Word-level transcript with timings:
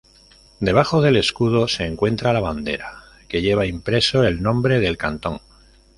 Debajo 0.59 0.99
del 1.03 1.15
Escudo 1.15 1.67
se 1.67 1.85
encuentra 1.85 2.33
la 2.33 2.39
bandera, 2.39 3.03
que 3.27 3.43
lleva 3.43 3.67
impreso 3.67 4.23
el 4.23 4.41
nombre 4.41 4.79
del 4.79 4.97
cantón. 4.97 5.41